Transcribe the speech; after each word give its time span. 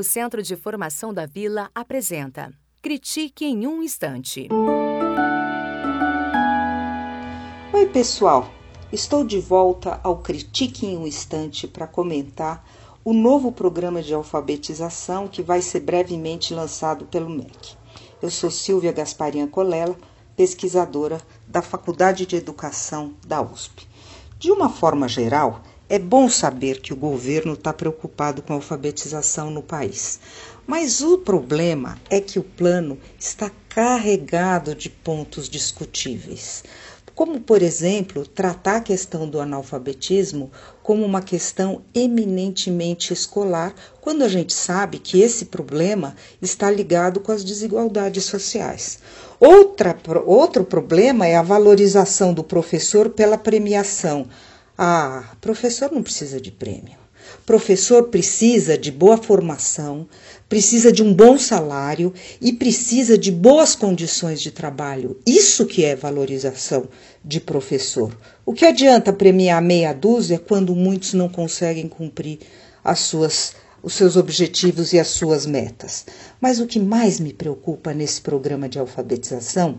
O 0.00 0.02
Centro 0.02 0.42
de 0.42 0.56
Formação 0.56 1.12
da 1.12 1.26
Vila 1.26 1.70
apresenta 1.74 2.50
Critique 2.80 3.44
em 3.44 3.66
um 3.66 3.82
Instante. 3.82 4.48
Oi, 7.70 7.86
pessoal! 7.88 8.50
Estou 8.90 9.22
de 9.22 9.38
volta 9.38 10.00
ao 10.02 10.16
Critique 10.16 10.86
em 10.86 10.96
um 10.96 11.06
Instante 11.06 11.68
para 11.68 11.86
comentar 11.86 12.66
o 13.04 13.12
novo 13.12 13.52
programa 13.52 14.00
de 14.00 14.14
alfabetização 14.14 15.28
que 15.28 15.42
vai 15.42 15.60
ser 15.60 15.80
brevemente 15.80 16.54
lançado 16.54 17.04
pelo 17.04 17.28
MEC. 17.28 17.76
Eu 18.22 18.30
sou 18.30 18.50
Silvia 18.50 18.92
Gasparian 18.92 19.48
Colela, 19.48 19.98
pesquisadora 20.34 21.20
da 21.46 21.60
Faculdade 21.60 22.24
de 22.24 22.36
Educação 22.36 23.12
da 23.26 23.42
USP. 23.42 23.86
De 24.38 24.50
uma 24.50 24.70
forma 24.70 25.06
geral, 25.06 25.60
é 25.90 25.98
bom 25.98 26.28
saber 26.28 26.80
que 26.80 26.92
o 26.92 26.96
governo 26.96 27.54
está 27.54 27.72
preocupado 27.72 28.42
com 28.42 28.52
a 28.52 28.56
alfabetização 28.56 29.50
no 29.50 29.60
país. 29.60 30.20
Mas 30.64 31.00
o 31.00 31.18
problema 31.18 31.98
é 32.08 32.20
que 32.20 32.38
o 32.38 32.44
plano 32.44 32.96
está 33.18 33.50
carregado 33.68 34.72
de 34.72 34.88
pontos 34.88 35.48
discutíveis. 35.48 36.62
Como, 37.12 37.40
por 37.40 37.60
exemplo, 37.60 38.24
tratar 38.24 38.76
a 38.76 38.80
questão 38.80 39.28
do 39.28 39.40
analfabetismo 39.40 40.52
como 40.80 41.04
uma 41.04 41.20
questão 41.20 41.82
eminentemente 41.92 43.12
escolar, 43.12 43.74
quando 44.00 44.22
a 44.22 44.28
gente 44.28 44.54
sabe 44.54 45.00
que 45.00 45.20
esse 45.20 45.46
problema 45.46 46.14
está 46.40 46.70
ligado 46.70 47.18
com 47.18 47.32
as 47.32 47.42
desigualdades 47.42 48.24
sociais. 48.24 49.00
Outra, 49.40 49.98
outro 50.24 50.64
problema 50.64 51.26
é 51.26 51.34
a 51.34 51.42
valorização 51.42 52.32
do 52.32 52.44
professor 52.44 53.10
pela 53.10 53.36
premiação 53.36 54.28
ah, 54.82 55.36
professor 55.42 55.92
não 55.92 56.02
precisa 56.02 56.40
de 56.40 56.50
prêmio. 56.50 56.96
Professor 57.44 58.04
precisa 58.04 58.78
de 58.78 58.90
boa 58.90 59.18
formação, 59.18 60.08
precisa 60.48 60.90
de 60.90 61.02
um 61.02 61.12
bom 61.12 61.38
salário 61.38 62.14
e 62.40 62.50
precisa 62.50 63.18
de 63.18 63.30
boas 63.30 63.74
condições 63.74 64.40
de 64.40 64.50
trabalho. 64.50 65.20
Isso 65.26 65.66
que 65.66 65.84
é 65.84 65.94
valorização 65.94 66.88
de 67.22 67.38
professor. 67.40 68.16
O 68.46 68.54
que 68.54 68.64
adianta 68.64 69.12
premiar 69.12 69.60
meia 69.60 69.92
dúzia 69.92 70.38
quando 70.38 70.74
muitos 70.74 71.12
não 71.12 71.28
conseguem 71.28 71.86
cumprir 71.86 72.38
as 72.82 73.00
suas 73.00 73.52
os 73.82 73.92
seus 73.92 74.16
objetivos 74.16 74.94
e 74.94 74.98
as 74.98 75.08
suas 75.08 75.44
metas. 75.44 76.06
Mas 76.40 76.58
o 76.58 76.66
que 76.66 76.80
mais 76.80 77.20
me 77.20 77.34
preocupa 77.34 77.92
nesse 77.92 78.22
programa 78.22 78.66
de 78.66 78.78
alfabetização 78.78 79.78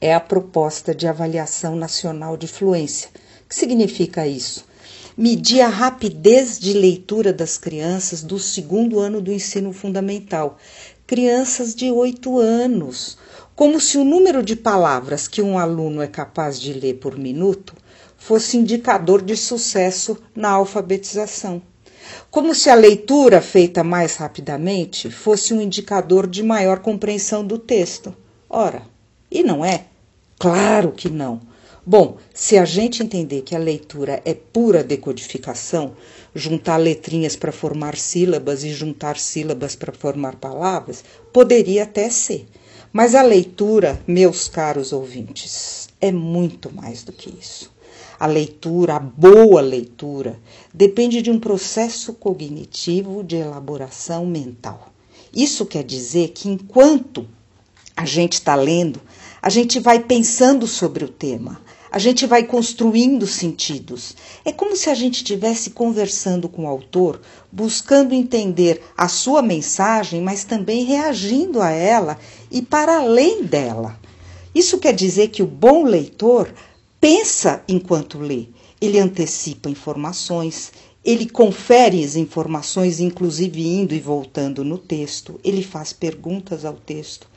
é 0.00 0.12
a 0.12 0.18
proposta 0.18 0.92
de 0.92 1.06
avaliação 1.06 1.76
nacional 1.76 2.36
de 2.36 2.48
fluência 2.48 3.10
que 3.48 3.54
significa 3.54 4.26
isso? 4.26 4.66
Medir 5.16 5.62
a 5.62 5.68
rapidez 5.68 6.58
de 6.58 6.72
leitura 6.72 7.32
das 7.32 7.56
crianças 7.56 8.22
do 8.22 8.38
segundo 8.38 9.00
ano 9.00 9.20
do 9.20 9.32
ensino 9.32 9.72
fundamental, 9.72 10.58
crianças 11.06 11.74
de 11.74 11.90
oito 11.90 12.38
anos, 12.38 13.16
como 13.56 13.80
se 13.80 13.98
o 13.98 14.04
número 14.04 14.42
de 14.42 14.54
palavras 14.54 15.26
que 15.26 15.42
um 15.42 15.58
aluno 15.58 16.02
é 16.02 16.06
capaz 16.06 16.60
de 16.60 16.72
ler 16.72 16.94
por 16.98 17.18
minuto 17.18 17.74
fosse 18.16 18.56
indicador 18.56 19.22
de 19.22 19.36
sucesso 19.36 20.18
na 20.36 20.50
alfabetização. 20.50 21.62
Como 22.30 22.54
se 22.54 22.68
a 22.68 22.74
leitura 22.74 23.40
feita 23.40 23.82
mais 23.82 24.16
rapidamente 24.16 25.10
fosse 25.10 25.54
um 25.54 25.60
indicador 25.60 26.26
de 26.26 26.42
maior 26.42 26.80
compreensão 26.80 27.44
do 27.44 27.58
texto. 27.58 28.14
Ora, 28.48 28.82
e 29.30 29.42
não 29.42 29.64
é? 29.64 29.86
Claro 30.38 30.92
que 30.92 31.08
não. 31.08 31.40
Bom, 31.90 32.18
se 32.34 32.58
a 32.58 32.66
gente 32.66 33.02
entender 33.02 33.40
que 33.40 33.56
a 33.56 33.58
leitura 33.58 34.20
é 34.22 34.34
pura 34.34 34.84
decodificação, 34.84 35.94
juntar 36.34 36.76
letrinhas 36.76 37.34
para 37.34 37.50
formar 37.50 37.96
sílabas 37.96 38.62
e 38.62 38.74
juntar 38.74 39.16
sílabas 39.16 39.74
para 39.74 39.90
formar 39.90 40.36
palavras, 40.36 41.02
poderia 41.32 41.84
até 41.84 42.10
ser. 42.10 42.46
Mas 42.92 43.14
a 43.14 43.22
leitura, 43.22 43.98
meus 44.06 44.48
caros 44.48 44.92
ouvintes, 44.92 45.88
é 45.98 46.12
muito 46.12 46.70
mais 46.70 47.02
do 47.04 47.10
que 47.10 47.30
isso. 47.30 47.72
A 48.20 48.26
leitura, 48.26 48.96
a 48.96 49.00
boa 49.00 49.62
leitura, 49.62 50.38
depende 50.74 51.22
de 51.22 51.30
um 51.30 51.40
processo 51.40 52.12
cognitivo 52.12 53.24
de 53.24 53.36
elaboração 53.36 54.26
mental. 54.26 54.92
Isso 55.32 55.64
quer 55.64 55.84
dizer 55.84 56.32
que 56.34 56.50
enquanto 56.50 57.26
a 57.96 58.04
gente 58.04 58.34
está 58.34 58.54
lendo, 58.54 59.00
a 59.40 59.48
gente 59.48 59.80
vai 59.80 60.00
pensando 60.00 60.66
sobre 60.66 61.04
o 61.04 61.08
tema, 61.08 61.60
a 61.90 61.98
gente 61.98 62.26
vai 62.26 62.42
construindo 62.42 63.26
sentidos. 63.26 64.14
É 64.44 64.52
como 64.52 64.76
se 64.76 64.90
a 64.90 64.94
gente 64.94 65.16
estivesse 65.16 65.70
conversando 65.70 66.48
com 66.48 66.64
o 66.64 66.68
autor, 66.68 67.20
buscando 67.50 68.14
entender 68.14 68.82
a 68.96 69.08
sua 69.08 69.42
mensagem, 69.42 70.20
mas 70.20 70.44
também 70.44 70.84
reagindo 70.84 71.60
a 71.60 71.70
ela 71.70 72.18
e 72.50 72.60
para 72.60 72.98
além 72.98 73.42
dela. 73.42 73.98
Isso 74.54 74.78
quer 74.78 74.94
dizer 74.94 75.28
que 75.28 75.42
o 75.42 75.46
bom 75.46 75.84
leitor 75.84 76.52
pensa 77.00 77.62
enquanto 77.68 78.18
lê, 78.18 78.46
ele 78.80 78.98
antecipa 78.98 79.70
informações, 79.70 80.72
ele 81.04 81.28
confere 81.28 82.04
as 82.04 82.16
informações, 82.16 83.00
inclusive 83.00 83.66
indo 83.66 83.94
e 83.94 84.00
voltando 84.00 84.64
no 84.64 84.76
texto, 84.76 85.40
ele 85.44 85.62
faz 85.62 85.92
perguntas 85.92 86.64
ao 86.64 86.74
texto, 86.74 87.28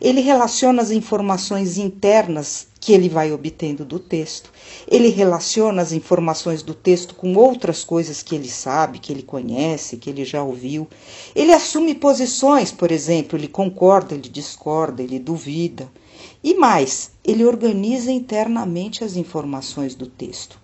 ele 0.00 0.20
relaciona 0.20 0.80
as 0.80 0.90
informações 0.90 1.78
internas 1.78 2.67
que 2.80 2.92
ele 2.92 3.08
vai 3.08 3.32
obtendo 3.32 3.84
do 3.84 3.98
texto, 3.98 4.52
ele 4.86 5.08
relaciona 5.08 5.82
as 5.82 5.92
informações 5.92 6.62
do 6.62 6.74
texto 6.74 7.14
com 7.14 7.34
outras 7.34 7.82
coisas 7.82 8.22
que 8.22 8.34
ele 8.34 8.48
sabe, 8.48 8.98
que 8.98 9.12
ele 9.12 9.22
conhece, 9.22 9.96
que 9.96 10.08
ele 10.08 10.24
já 10.24 10.42
ouviu. 10.42 10.86
Ele 11.34 11.52
assume 11.52 11.94
posições, 11.94 12.70
por 12.70 12.92
exemplo, 12.92 13.38
ele 13.38 13.48
concorda, 13.48 14.14
ele 14.14 14.28
discorda, 14.28 15.02
ele 15.02 15.18
duvida. 15.18 15.90
E 16.42 16.54
mais, 16.54 17.10
ele 17.24 17.44
organiza 17.44 18.12
internamente 18.12 19.02
as 19.02 19.16
informações 19.16 19.94
do 19.94 20.06
texto. 20.06 20.60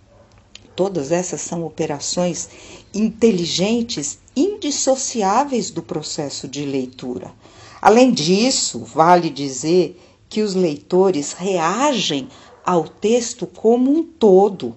Todas 0.76 1.12
essas 1.12 1.40
são 1.40 1.64
operações 1.64 2.48
inteligentes, 2.92 4.18
indissociáveis 4.36 5.70
do 5.70 5.82
processo 5.82 6.48
de 6.48 6.64
leitura. 6.64 7.32
Além 7.80 8.10
disso, 8.10 8.80
vale 8.80 9.30
dizer 9.30 10.00
que 10.28 10.42
os 10.42 10.54
leitores 10.54 11.32
reagem 11.32 12.28
ao 12.64 12.88
texto 12.88 13.46
como 13.46 13.90
um 13.90 14.02
todo, 14.02 14.74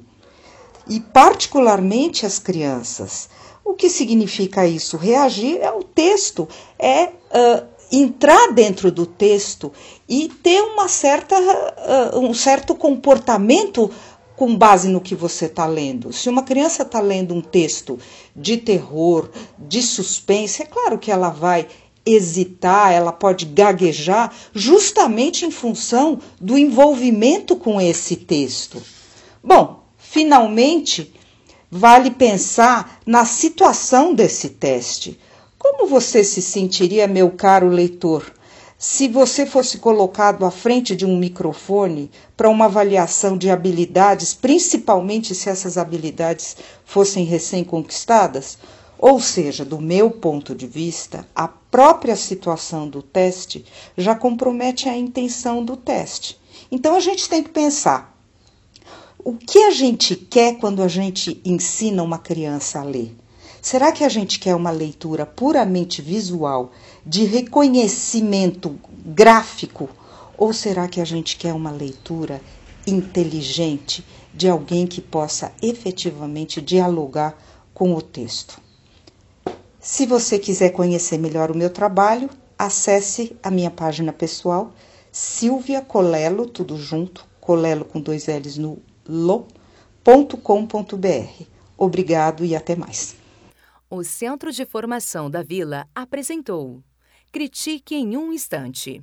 e 0.89 0.99
particularmente 0.99 2.25
as 2.25 2.39
crianças. 2.39 3.29
O 3.63 3.73
que 3.73 3.89
significa 3.89 4.65
isso? 4.65 4.95
Reagir 4.95 5.63
ao 5.63 5.83
texto 5.83 6.47
é 6.79 7.05
uh, 7.05 7.65
entrar 7.91 8.53
dentro 8.53 8.91
do 8.91 9.05
texto 9.05 9.71
e 10.07 10.29
ter 10.29 10.61
uma 10.61 10.87
certa, 10.87 11.35
uh, 11.37 12.19
um 12.19 12.33
certo 12.33 12.73
comportamento 12.75 13.91
com 14.37 14.55
base 14.55 14.87
no 14.87 15.01
que 15.01 15.15
você 15.15 15.45
está 15.45 15.65
lendo. 15.65 16.13
Se 16.13 16.29
uma 16.29 16.43
criança 16.43 16.83
está 16.83 16.99
lendo 17.01 17.33
um 17.33 17.41
texto 17.41 17.99
de 18.35 18.55
terror, 18.55 19.29
de 19.57 19.81
suspense, 19.81 20.61
é 20.61 20.65
claro 20.65 20.99
que 20.99 21.11
ela 21.11 21.29
vai 21.29 21.67
hesitar, 22.07 22.93
ela 22.93 23.11
pode 23.11 23.45
gaguejar, 23.45 24.33
justamente 24.53 25.45
em 25.45 25.51
função 25.51 26.19
do 26.39 26.57
envolvimento 26.57 27.55
com 27.55 27.81
esse 27.81 28.15
texto. 28.15 28.81
Bom, 29.43 29.83
finalmente, 29.97 31.13
vale 31.69 32.11
pensar 32.11 32.99
na 33.05 33.25
situação 33.25 34.13
desse 34.13 34.49
teste. 34.49 35.19
Como 35.59 35.87
você 35.87 36.23
se 36.23 36.41
sentiria, 36.41 37.07
meu 37.07 37.31
caro 37.31 37.67
leitor, 37.67 38.31
se 38.77 39.07
você 39.07 39.45
fosse 39.45 39.79
colocado 39.79 40.45
à 40.45 40.51
frente 40.51 40.95
de 40.95 41.03
um 41.03 41.17
microfone 41.17 42.11
para 42.37 42.47
uma 42.47 42.65
avaliação 42.65 43.35
de 43.35 43.49
habilidades, 43.49 44.35
principalmente 44.35 45.33
se 45.33 45.49
essas 45.49 45.79
habilidades 45.79 46.55
fossem 46.85 47.25
recém-conquistadas, 47.25 48.57
ou 48.99 49.19
seja, 49.19 49.63
do 49.63 49.79
meu 49.79 50.09
ponto 50.09 50.55
de 50.55 50.65
vista, 50.65 51.27
a 51.35 51.47
própria 51.47 52.15
situação 52.15 52.89
do 52.89 53.01
teste 53.01 53.63
já 53.95 54.15
compromete 54.15 54.89
a 54.89 54.97
intenção 54.97 55.63
do 55.63 55.77
teste. 55.77 56.39
Então 56.71 56.95
a 56.95 56.99
gente 56.99 57.29
tem 57.29 57.43
que 57.43 57.49
pensar: 57.49 58.17
o 59.23 59.33
que 59.33 59.59
a 59.59 59.71
gente 59.71 60.15
quer 60.15 60.57
quando 60.57 60.81
a 60.81 60.87
gente 60.87 61.39
ensina 61.45 62.01
uma 62.01 62.17
criança 62.17 62.79
a 62.79 62.83
ler? 62.83 63.15
Será 63.61 63.91
que 63.91 64.03
a 64.03 64.09
gente 64.09 64.39
quer 64.39 64.55
uma 64.55 64.71
leitura 64.71 65.25
puramente 65.25 66.01
visual, 66.01 66.71
de 67.05 67.25
reconhecimento 67.25 68.79
gráfico? 69.05 69.89
Ou 70.37 70.53
será 70.53 70.87
que 70.87 71.01
a 71.01 71.05
gente 71.05 71.35
quer 71.35 71.53
uma 71.53 71.71
leitura 71.71 72.41
inteligente 72.85 74.05
de 74.33 74.47
alguém 74.47 74.87
que 74.87 75.01
possa 75.01 75.51
efetivamente 75.61 76.61
dialogar 76.61 77.37
com 77.73 77.93
o 77.93 78.01
texto? 78.01 78.66
Se 79.89 80.05
você 80.05 80.37
quiser 80.37 80.71
conhecer 80.71 81.17
melhor 81.17 81.49
o 81.49 81.55
meu 81.55 81.69
trabalho, 81.69 82.29
acesse 82.59 83.33
a 83.41 83.49
minha 83.49 83.71
página 83.71 84.11
pessoal, 84.11 84.73
Silvia 85.13 85.79
Colelo, 85.81 86.45
tudo 86.45 86.75
junto, 86.75 87.25
Colelo 87.39 87.85
com 87.85 88.01
dois 88.01 88.27
L's 88.27 88.57
no 88.57 88.79
lo.com.br. 89.07 90.13
Obrigado 91.77 92.43
e 92.43 92.53
até 92.53 92.75
mais. 92.75 93.15
O 93.89 94.03
Centro 94.03 94.51
de 94.51 94.65
Formação 94.65 95.31
da 95.31 95.41
Vila 95.41 95.87
apresentou 95.95 96.83
Critique 97.31 97.95
em 97.95 98.17
um 98.17 98.33
Instante. 98.33 99.01